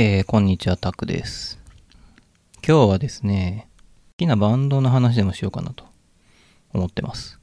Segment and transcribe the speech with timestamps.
[0.00, 1.58] えー、こんにちは、タクです。
[2.64, 3.66] 今日はですね、
[4.10, 5.86] 好きなバンドの話でもしようかなと
[6.72, 7.40] 思ってます。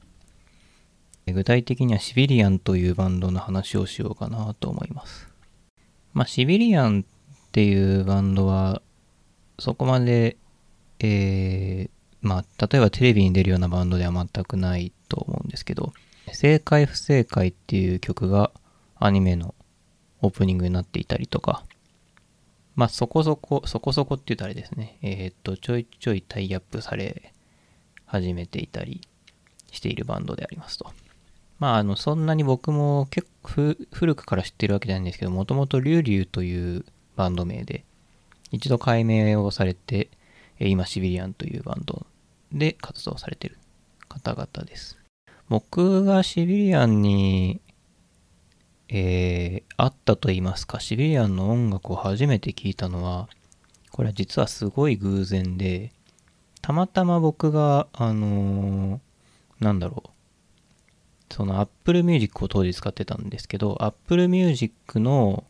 [1.26, 5.28] 具体的にはシビリアンというバンドの話をしようかなと思います。
[6.14, 8.80] まあ、シビリアンっていうバンドは、
[9.58, 10.38] そこまで、
[11.00, 15.92] えー、まあ、例えばテレビに出るようなバンドでは全くないと思うんですけど、
[16.32, 18.50] 正解不正解っていう曲が
[18.98, 19.54] アニメの
[20.22, 21.65] オープニングになっていたりとか、
[22.76, 27.32] まあそこそこ、そこそこって言うとあれですね、えーっと、ちょいちょいタイアップされ
[28.04, 29.00] 始めていたり
[29.72, 30.92] しているバンドでありますと。
[31.58, 36.84] まああの、そんなに僕も結構古くから知ってるわけじゃないんですけど、もともとリュウリュウという
[37.16, 37.84] バンド名で、
[38.52, 40.10] 一度改名をされて、
[40.58, 42.06] 今シビリアンというバンド
[42.52, 43.58] で活動されてる
[44.08, 44.98] 方々です。
[45.48, 47.60] 僕がシビリアンに、
[48.88, 53.28] えー、あったと言いますか、シビリアンの音楽を初めて聞いたのは、
[53.90, 55.92] これは実はすごい偶然で、
[56.62, 59.06] たまたま僕が、あのー
[59.60, 65.44] なんだろう、その Apple Music を当時使ってたんですけど、Apple Music の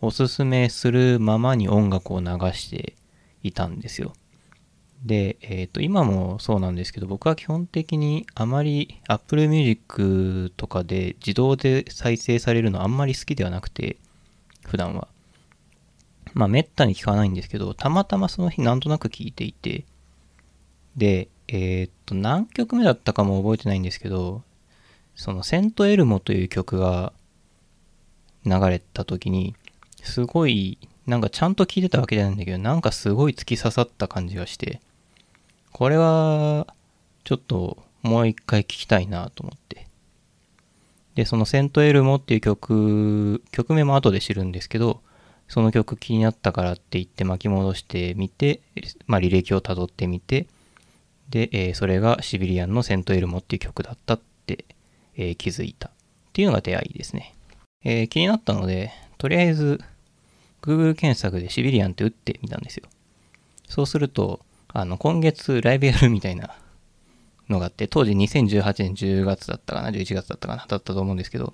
[0.00, 2.94] おすすめするままに音楽を流して
[3.42, 4.12] いたんですよ。
[5.04, 13.96] で、えっ、と、今もそうなんですけど、僕は基本的にあまり Apple Music とかで自動で再生されるのあんまり好きではなくて、
[14.66, 15.08] 普段は。
[16.34, 19.84] まあ、めったに聞かないんですけど、たまたまその日なんとなく聞いていて、
[20.96, 24.42] で、えっ、と、何曲目だったかも覚えてないんですけど、
[25.16, 27.12] そのセントエルモという曲が
[28.44, 29.54] 流れた時に、
[30.02, 34.80] すごい、なんかちゃんと聞いてたわけじゃないんだけど、なんかすごい突き刺さった感じがして、
[35.72, 36.66] これは、
[37.24, 39.86] ちょっともう一回聞きたいなと思って。
[41.14, 45.00] で、そのセントエルモっていう曲、曲名も後で知るんですけど、
[45.48, 48.60] その曲気になったからって言って巻き戻してみて、
[49.06, 50.46] まあ履歴を辿ってみて、
[51.28, 54.64] で、えーそれがシビリアンのセントエルモっていう曲だったって、
[55.16, 55.92] えー気づいたっ
[56.32, 57.34] ていうのが出会いですね。
[57.84, 59.80] えー気になったので、とりあえず
[60.62, 62.88] Google 検索でシビリアンって打ってみたんですよ。
[63.68, 64.40] そうすると、
[64.72, 66.54] あの、今月ライブやるみたいな
[67.48, 71.52] のがあって、当時2018年10月だったかな、11月だったかな、だったと思うんですけど、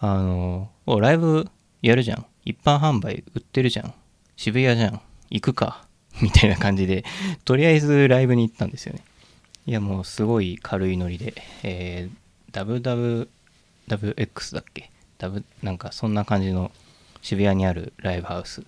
[0.00, 1.48] あの、お、ライブ
[1.82, 2.26] やるじゃん。
[2.44, 3.94] 一般販売売ってるじゃん。
[4.36, 5.00] 渋谷じゃん。
[5.30, 5.86] 行くか。
[6.20, 7.04] みたいな感じで、
[7.44, 9.02] とりあえずライブに行ったんですよね。
[9.66, 13.28] いや、もうすごい軽いノリで、えー、
[13.88, 16.70] WWWX だっけ ?W、なんかそんな感じの
[17.22, 18.62] 渋谷にあるライブハウス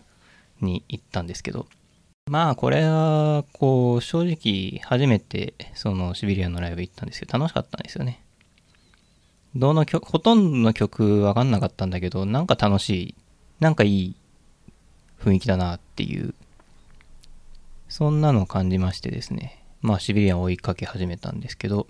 [0.60, 1.66] に行ったんですけど、
[2.28, 8.20] まあこれは、こう、正直初めてそのシビリアンのライブ行ったんですけど、楽しかったんですよね。
[9.54, 13.14] どの曲、ほとんどの曲わかんなかったんだけど、なんか楽しい、
[13.60, 14.16] なんかいい
[15.20, 16.34] 雰囲気だなっていう、
[17.88, 19.62] そんなのを感じましてですね。
[19.80, 21.86] まあシビリアンを追いかけ始めたんですけど、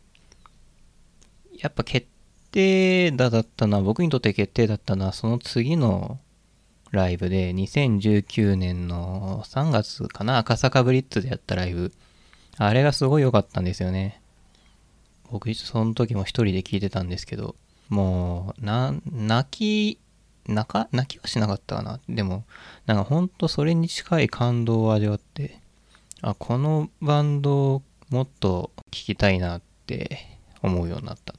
[1.56, 2.06] やっぱ決
[2.50, 6.18] 定打だったのは、僕にとって決定だったのは、その次の
[6.92, 11.92] ライブで、2019年の3月かな、赤坂ブリッツでやったライブ。
[12.58, 14.20] あれがすごい良かったんですよね。
[15.30, 17.56] 僕、その時も一人で聞いてたんですけど、
[17.88, 20.00] もう、な、泣き、
[20.48, 22.00] 泣か、泣きはしなかったかな。
[22.08, 22.44] でも、
[22.86, 25.60] なんかほんとそれに近い感動を味わって、
[26.22, 31.34] あ、このバンドをもっと聴きたいなって思うようになった。
[31.34, 31.36] っ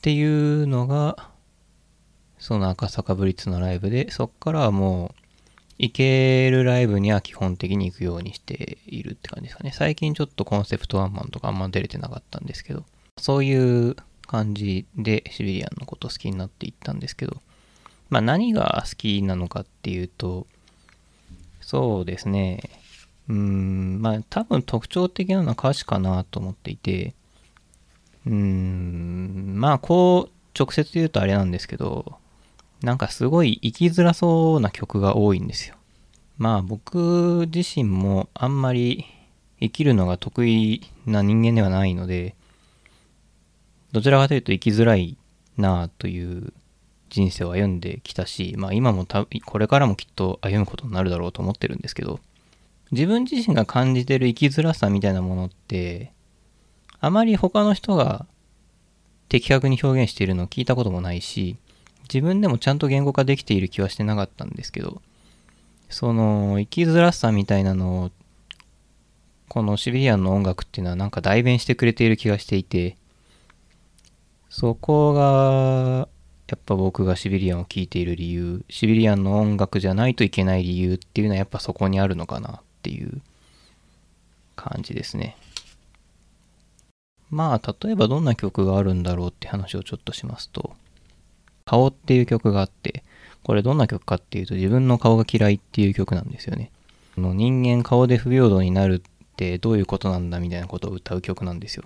[0.00, 1.30] ていうのが、
[2.38, 5.22] その赤坂ブリッツのライブで、そっからはもう、
[5.78, 9.72] 行けるライブには基本的に行くようにしているって感じですかね。
[9.72, 12.84] 最近ちょっとコンセプトワンマンとかあんま出れてなかったんですけど、
[13.18, 17.42] そういう感じでシビリアンのこと好きになっていったんですけど、
[18.08, 20.46] まあ何が好きなのかっていうと、
[21.60, 22.62] そうですね、
[23.28, 27.14] うーん、まあ多分特徴的なのは歌詞かなと思っていて、
[28.24, 32.18] うーん、まあこう直接言うとあれなんですけど、
[32.82, 35.76] なんかすごい生きづらそうな曲が多いんですよ。
[36.38, 39.06] まあ僕自身もあんまり
[39.60, 42.34] 生きるのが得意な人間ではないので、
[43.92, 45.16] どちらかというと生きづらい
[45.56, 46.52] なあという
[47.08, 52.20] 人生を歩んできたし、まあ今もたこれからもきっと歩むことになるだろうと思ってるんですけど、
[52.90, 56.12] 自分自身が感じてる生きづらさみたいなものって、
[57.00, 58.26] あまり他の人が
[59.28, 61.56] 的確に表現しているのを聞いたこともないし、
[62.12, 65.02] 自分でもちゃんと言語化できている気はしてなかったんですけど、
[65.88, 68.10] その生きづらさみたいなのを、
[69.48, 72.96] このシビリアンの音楽っていうのはなんか代弁してくれている気がしていて、
[74.48, 76.08] そこが
[76.48, 83.20] やっぱ僕がシビリアンを聴いている理由、シビリアンの音楽じゃないといけない理由っていうのはやっぱそこにあるのかなっていう
[84.54, 85.36] 感じですね。
[87.30, 90.76] まあ、例えばどんな曲があるんだろうって話をちょっとしますと、
[91.66, 93.02] 顔っていう曲があって、
[93.42, 96.70] これどんな曲かっていうと自分の顔が嫌いっていう曲なんですよね。
[97.16, 99.00] の人間顔で不平等になるっ
[99.36, 101.84] てどういうことなんだみたいなことを歌う曲なんですよ。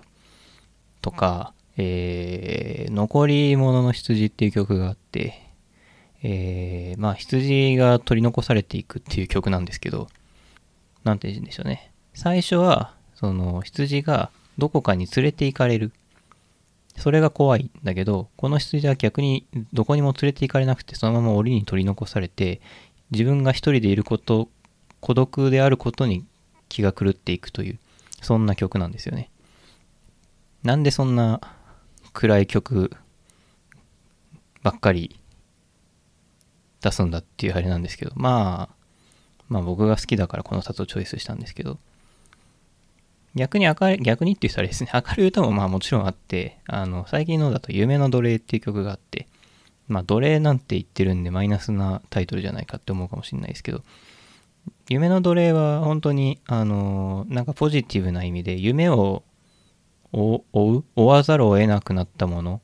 [1.01, 5.41] とか、えー、残り物の羊っていう曲があって、
[6.23, 10.07] えー、まあ羊が取り残されていくっていう曲なんですけど、
[11.03, 11.91] なんて言うんでしょうね。
[12.13, 15.91] 最初は、その羊がどこかに連れて行かれる。
[16.97, 22.61] それが怖いんだけど、この羊は逆にどこにも連れて行かれなくて、そのまま檻に取り残されて、
[23.11, 24.49] 自分が一人でいること、
[24.99, 26.25] 孤独であることに
[26.69, 27.79] 気が狂っていくという、
[28.21, 29.29] そんな曲なんですよね。
[30.63, 31.41] なんでそんな
[32.13, 32.91] 暗い曲
[34.61, 35.19] ばっかり
[36.81, 38.75] 出すんだっていうあれなんですけど、まあ、
[39.49, 41.79] まあ僕が好きだからこの2つをチョイスしたんですけど、
[43.35, 49.27] 逆に明る、逆にって言ったらですね、 明るい歌もまあもちろんあって、あの、最近のだと夢の奴隷っていう曲があって、
[49.87, 53.83] まあ奴隷なんて言ってるんでマイナスなタイトルじゃないかって思うかもしれないですけど、
[54.89, 59.23] 夢の奴隷は本当に、あの、なんかポジティブな意味で夢を
[60.11, 62.61] 追う追わざるを得なくなったもの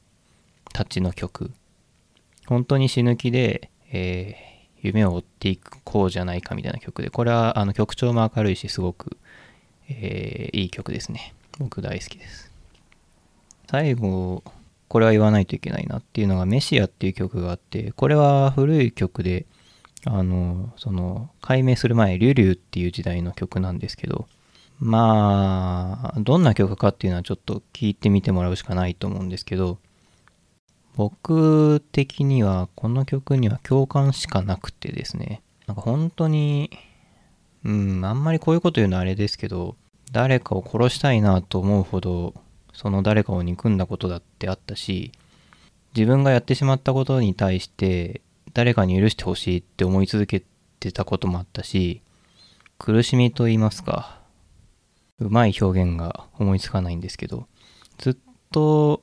[0.73, 1.51] たちの曲。
[2.45, 9.17] 本当に死ぬ気で、えー、夢を追っていくこうじゃないかみたいな曲で、これはあの曲調も明るいし、すごく、
[9.89, 11.33] えー、いい曲ですね。
[11.59, 12.51] 僕大好きです。
[13.69, 14.43] 最後、
[14.87, 19.45] これは言わないといけないなっていうのが、メシアっていう曲があって、これは古い曲で、
[20.05, 24.27] あの、その、解明する前、リュリュっていう時代の曲なんですけど、
[24.79, 29.79] まあ、どんな曲かっていうのはちょっと聞いてみてもらうしかないと思うんですけど、
[30.95, 36.71] 僕的にはこの曲には共感しかなくてですね、なんか本当に、
[37.63, 39.75] うん、あんまりこういうこと言うのはあれですけど、
[40.11, 42.33] 誰かを殺したいなと思うほど、
[42.73, 45.11] その誰かを憎んだことだってあったし、
[45.95, 48.21] 自分がやってしまったことに対して
[48.53, 50.43] 誰かに許してほしいって思い続け
[50.79, 52.01] てたこともあったし、
[52.77, 54.19] 苦しみと言いますか、
[55.19, 57.47] うまい表現が思いつかないんですけど、
[57.97, 58.17] ずっ
[58.51, 59.01] と、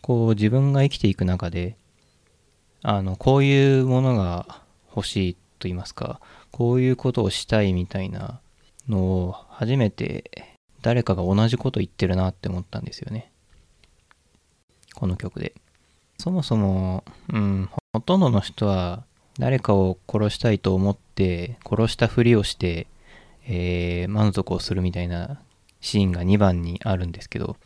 [0.00, 1.76] こう自分が生きていく中で、
[2.82, 4.62] あの、こういうものが
[4.94, 6.20] 欲しいっと言いますか、
[6.50, 8.40] こういうことをしたいみたいな
[8.88, 13.30] のを初めて誰かが同じこと言ってるなって思ったんですよね。
[14.94, 15.54] この曲で。
[16.18, 19.04] そもそも、うん、ほとんどの人は
[19.38, 22.88] 誰かを殺したいと思って殺したふりをして
[23.48, 25.40] えー、満足をするみたいな
[25.80, 27.56] シーンが2番にあるんですけど、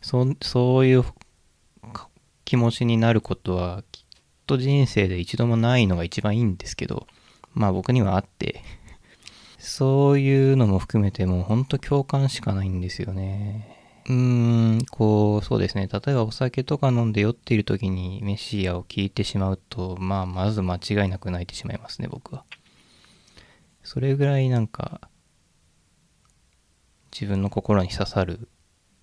[0.00, 1.04] そそういう
[2.44, 4.04] 気持ちになることはきっ
[4.46, 7.08] と人生で一度もないのが一番いいんですけど、
[7.54, 8.62] まあ僕にはあって、
[9.58, 14.02] そういうのも含めてもうほんと共感しかないんですよね。
[14.06, 15.88] うーん、こう、そうですね。
[15.90, 22.44] 例えばお酒とか飲んで酔っている時にメシアを聴いてしまうと、まあまず間違いなく泣いてしまいますね、僕は。
[23.82, 25.00] それぐらいなんか、
[27.12, 28.48] 自分の心に刺さる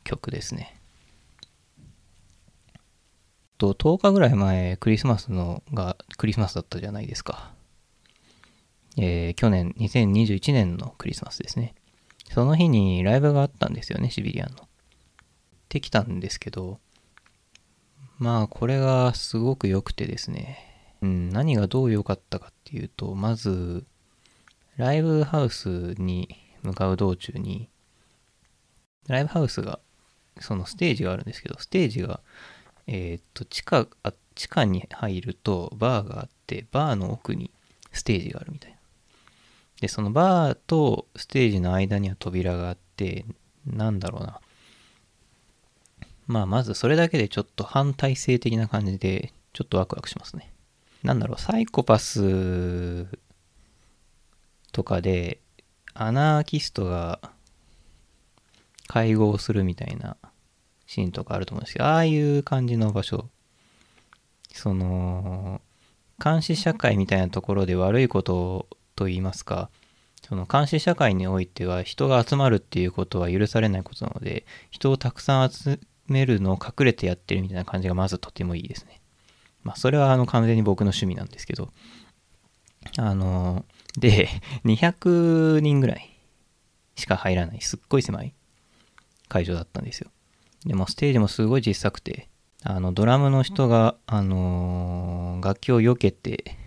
[0.04, 0.82] 曲ですね。
[3.58, 7.54] と、10日ぐらい前、クリスマスのが、クリスマスだったじゃないですか。
[8.98, 11.76] えー、去年、2021年のクリスマスですね。
[12.34, 14.68] その日にライブがあったんですよね、シビリアンの。
[15.70, 16.80] できたんですけど、
[18.18, 20.98] まあ、これがすごく良くてですね。
[21.02, 23.86] うん、何がどう良かったかっていうと、まず、
[24.78, 26.30] ライブハウスに
[26.62, 27.70] 向かう道中に、
[29.08, 29.80] ライブハウスが、
[30.40, 32.22] そのステージがあるんですけど、ステージが、
[32.88, 37.52] えー、っと、地下、あ地下に入るとバーがあって、バーの奥に
[37.92, 38.78] ステージがあるみたいな。
[39.82, 43.26] で、そのバーとステージの間には扉があって、
[43.66, 44.40] なんだろうな。
[46.28, 50.54] まあ、まずそれだけでちょっと反体制的な感じで、ちょっとワクワクしますね。
[51.04, 53.08] なんだろう、サイコパス
[54.72, 55.40] とかで、
[55.96, 57.20] アナーキストが
[58.88, 60.16] 会合するみたいな
[60.86, 63.30] シーンとかあると思うんですけど、ああいう感じの場所、
[64.54, 65.60] その、
[66.24, 68.68] 監視社会みたいなところで悪いことを
[69.02, 69.72] と言いますか、
[70.22, 79.02] その監視社会においては人が集まるっていうことは許されないことなので、人をたくさん集めるのを隠れてやってるみたいな感じがまずとてもいいですね。
[79.64, 81.70] まあ、それはあの完全に僕の趣味なんですけど、
[82.98, 83.66] あの、
[83.98, 84.30] で、
[84.66, 86.16] 200人ぐらい
[86.96, 88.36] しか入らない、すっごい狭い
[89.30, 90.12] 会場だったんですよ。
[90.66, 92.30] でもステージもすごい小さくて、
[92.64, 96.61] あの、ドラムの人が、あの楽器を避けて、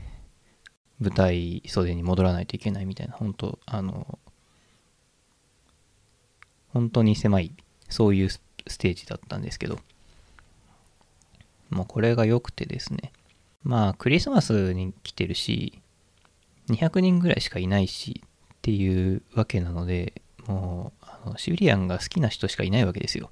[1.04, 4.18] 舞台袖に戻らないといけないみたいな、本当あの
[6.72, 7.52] 本当に狭い、
[7.88, 8.40] そういうス
[8.78, 9.78] テージだったんですけど、
[11.70, 13.12] もうこれが良くてですね、
[13.62, 15.80] まあ、クリスマスに来てるし、
[16.68, 23.30] 200人ぐらいしかいないしっていうわけなので、もう、あのシビリアンが好きな人しかいないわけですよ。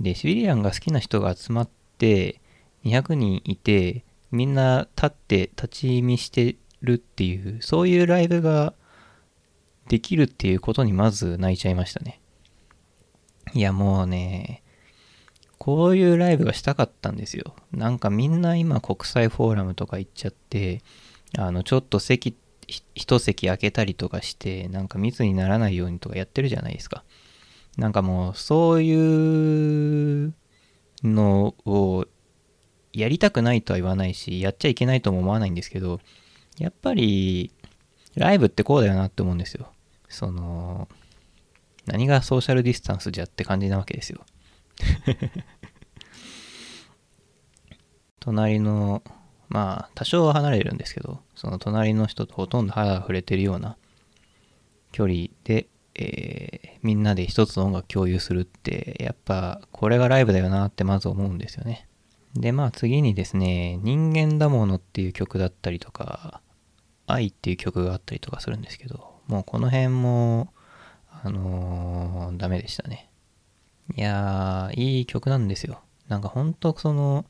[0.00, 2.40] で、シビリアンが好きな人が集まって、
[2.84, 8.74] 200人いて、みんな立って立ち見してるっていう、そういうライブが
[9.88, 12.20] できるっていうことにまず泣いちゃいましたね。
[13.54, 14.62] いやもうね、
[15.58, 17.54] こういうライブがしたかったんですよ。
[17.72, 20.82] なんかみんな今国際フォーラムとか行っちゃって、
[21.38, 22.36] あの、ちょっと席、
[22.94, 27.04] 一席空けたりとかして、なんか密にならないようにとかやってるじゃないですか。
[27.76, 30.34] なんかもう、そういう
[31.02, 32.06] のを
[32.96, 36.00] やりたくないとは言わないし、やっちゃいけないとも思わないんですけど、
[36.58, 37.52] やっぱり、
[38.14, 39.70] ライブってこうだよなって思うんですよ。
[40.08, 40.88] その、
[41.84, 44.24] 何がソーシャルディスタンスじゃって感じなわけですよ。
[48.18, 49.02] 隣の、
[49.48, 53.76] まあ、多少は離れるんですけど、その隣の人とほとんど肌が触れてるような
[54.92, 61.86] 距離で、えー、みんなで一つの音楽共有するって、やっぱこれがライブだよなってまず思うんですよね。
[62.40, 66.40] で、まあ次にですね、人間だものっていう曲だったりとか、
[67.06, 70.52] 愛っていう曲があったりとかするんですけど、もうこの辺も、
[71.22, 73.10] あのー、ダメでしたね。
[73.96, 75.80] いやー、いい曲なんですよ。
[76.08, 77.24] なんかほんとその、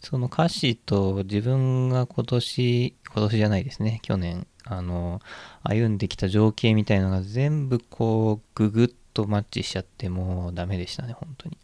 [0.00, 5.20] その歌詞と自分が今年、今年じゃないですね、去年、あの、
[5.62, 11.58] 歩んできた情景みたいのが全部こう、ぐぐっとマッチしちゃってもうダメでしたね、本当に。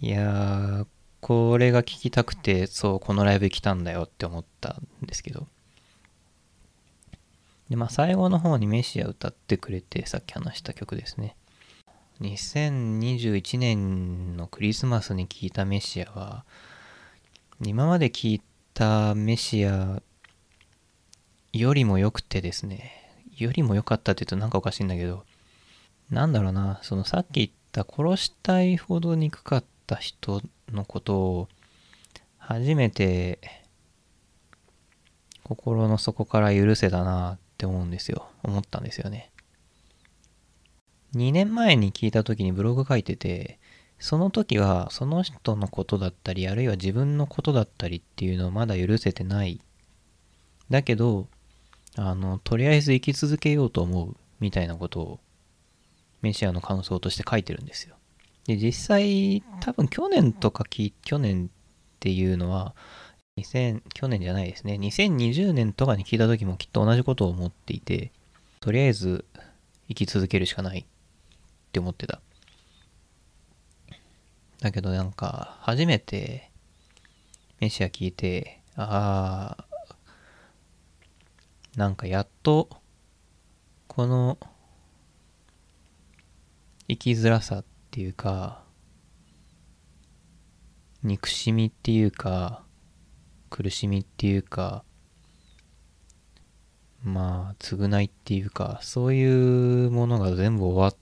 [0.00, 0.86] いやー、
[1.26, 5.48] これが聞きたくて、そう、このライブ来たんだよって思ったんですけど。
[7.68, 11.34] で、まあ最後の方にメシア歌ってくれて、さっき話した曲ですね。
[12.20, 16.44] 2021年のクリスマスに聴いたメシアは、
[17.60, 18.42] 今まで聴い
[18.72, 20.00] たメシア
[21.52, 22.92] よりも良くてですね、
[23.36, 25.24] よりも良かったって言うとなんかおかしいんだけど、
[26.08, 30.40] なんだろうな、そのさっき言った殺したいほど憎かった人
[30.72, 31.48] のことを
[32.38, 33.40] 初めて
[35.42, 38.28] 心の底から許せたなって思うんですよ。
[38.42, 39.30] 思ったんですよね。
[41.14, 43.58] 2年前に聞いた時にブログ書いてて、
[43.98, 49.60] その時はその人のことだったり、あるいは自分のことだったりっていうのをまだ許せてない。
[50.68, 51.28] だけど、
[51.96, 55.20] あの、とりあえず生き続けようと思うみたいなことを
[56.22, 57.95] メシアの感想として書いてるんですよ。
[58.46, 61.48] で、実際、多分去年とかき、去年っ
[61.98, 62.74] ていうのは、
[63.36, 64.74] 2000、去年じゃないですね。
[64.74, 68.12] 2020年とかに聞いた時もきっと同じことを思っていて、
[68.60, 69.24] とりあえず
[69.88, 70.84] 生き続けるしかないっ
[71.72, 72.20] て思ってた。
[74.60, 76.50] だけどなんか、初めて、
[77.60, 79.96] メシア聞いて、ああ、
[81.76, 82.68] なんかやっと、
[83.88, 84.38] この、
[86.88, 88.62] 生きづらさってていうか、
[91.02, 92.62] 憎しみっていうか、
[93.48, 94.84] 苦しみっていうか、
[97.02, 100.96] まあ、償いっていうか、そういうものが全部終わっ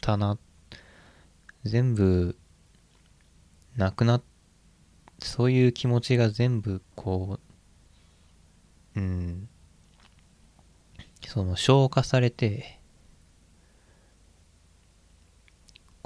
[0.00, 0.38] たな。
[1.64, 2.38] 全部、
[3.76, 4.22] なくなっ、
[5.18, 7.40] そういう気持ちが全部、こ
[8.94, 9.48] う、うん、
[11.26, 12.76] その消化されて、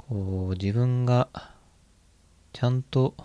[0.13, 1.29] 自分が
[2.51, 3.15] ちゃんと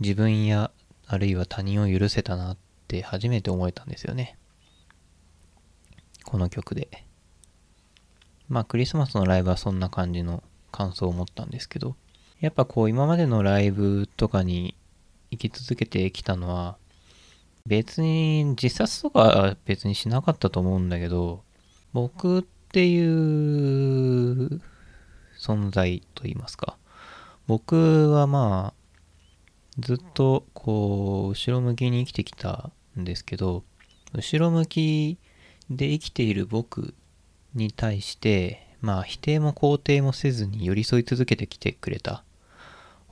[0.00, 0.72] 自分や
[1.06, 2.56] あるいは他人を許せたなっ
[2.88, 4.36] て初めて思えたんですよね。
[6.24, 7.04] この曲で。
[8.48, 11.94] まあクリスマスのライブはそんな感じの感想を持ったんですけど、
[12.40, 14.74] やっぱこう今までのライブとかに
[15.30, 16.76] 生き続けてきたのは、
[17.64, 21.44] 別に自殺とかは別にしなかったと思うんだけど、
[21.92, 24.60] 僕っていう
[25.42, 26.78] 存在と言いますか。
[27.46, 28.82] 僕はまあ、
[29.78, 33.64] ずっとこう、後ろ向きに生きてきたんですけど、
[34.14, 35.18] 後ろ向き
[35.70, 36.94] で生きている僕
[37.54, 42.24] に対して、まあ否定も肯定もせずに寄り添い続けてきてくれた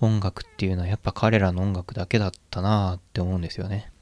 [0.01, 3.93] 音楽っていうのはやっぱ彼らの音楽だけだったなって思うんですよね。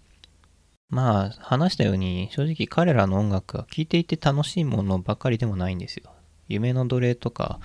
[0.90, 6.10] まあ話したように正直彼らの音楽は聴いていて楽しいものばかりでもないんですよ。
[6.48, 7.60] 夢の奴隷とか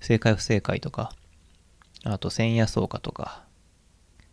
[0.00, 1.12] 正解不正解とか、
[2.04, 3.44] あと千夜草歌とか、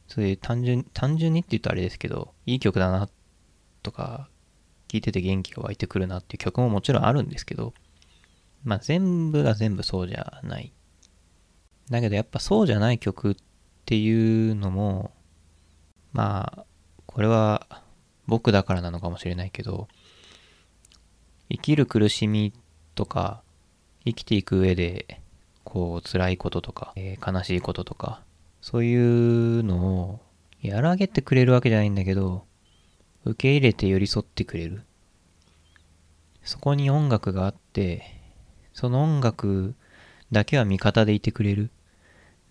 [0.07, 3.09] そういう単純、単純にって言うとあれですけど、いい曲だな
[3.83, 4.29] とか、
[4.87, 7.73] 聴いてて元気が湧いてくるなっていう曲ももちろんあるんですけど、
[8.63, 10.71] まあ全部が全部そうじゃない。
[11.89, 13.35] だけどやっぱそうじゃない曲っ
[13.85, 15.11] ていうのも、
[16.13, 16.65] まあ、
[17.05, 17.67] これは
[18.25, 19.87] 僕だからなのかもしれないけど、
[21.49, 22.53] 生きる苦しみ
[22.95, 23.43] とか、
[24.05, 25.21] 生きていく上で、
[25.65, 28.21] こう、辛いこととか、えー、悲しいこととか、
[28.61, 30.19] そういうのを、
[30.61, 32.45] やらげてくれるわけじゃないんだけど、
[33.25, 34.83] 受け入れて寄り添ってくれる。
[36.43, 38.03] そこに音楽があって、
[38.73, 39.75] その音楽
[40.31, 41.71] だけは味方でいてくれる。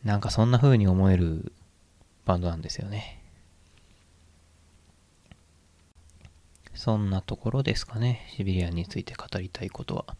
[0.05, 1.53] なんかそんな風に思える
[2.25, 3.21] バンドなんですよね。
[6.75, 8.27] そんなところですかね。
[8.37, 10.17] シビリアンについて語りたいことは。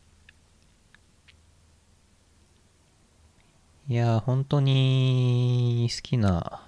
[3.87, 6.63] いや、本当に好きな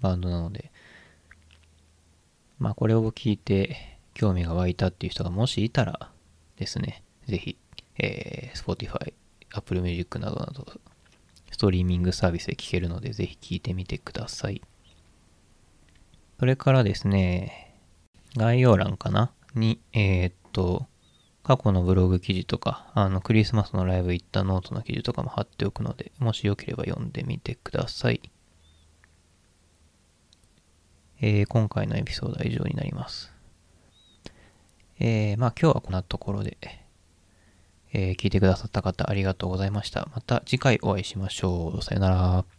[0.00, 0.70] バンドなので、
[2.60, 6.12] まあこれを聞いて興味が湧いたっていう人がもしいたら
[6.56, 7.56] ですね、ぜひ、
[7.98, 9.12] えー、Spotify、
[9.52, 10.68] Apple Music などなど、
[11.50, 14.62] ストリーミングサービスで聴けるので、ぜひ聴いてみてください。
[16.38, 17.74] それからですね、
[18.36, 20.86] 概要欄かなに、えー、っと、
[21.42, 28.20] 過去のブログ記事とか、あの、クリスマスのライブ行ったノートの記事とかも貼っておくので、もしよければ読んでみてください。
[31.20, 33.32] えー、今回のエピソードは以上になります。
[35.00, 36.58] えー、まあ今日はこんなところで、
[37.92, 40.08] えー、聞いてくださった方ありがとうございました。
[40.14, 41.82] また次回お会いしましょう。
[41.82, 42.57] さよなら。